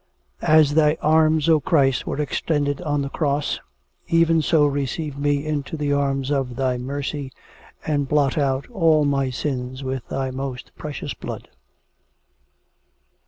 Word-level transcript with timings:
"As 0.41 0.73
Thy 0.73 0.97
arms, 0.99 1.47
O 1.47 1.59
Christ, 1.59 2.07
were 2.07 2.19
extended 2.19 2.81
on 2.81 3.03
the 3.03 3.09
Cross; 3.09 3.59
even 4.07 4.41
so 4.41 4.65
receive 4.65 5.15
me 5.15 5.45
into 5.45 5.77
the 5.77 5.93
arms 5.93 6.31
of 6.31 6.55
Thy 6.55 6.79
mercy, 6.79 7.31
and 7.85 8.07
blot 8.09 8.35
out 8.35 8.67
all 8.71 9.05
my 9.05 9.29
sins 9.29 9.83
with 9.83 10.07
Thy 10.07 10.31
most 10.31 10.71
precious 10.75 11.13
Blood." 11.13 11.49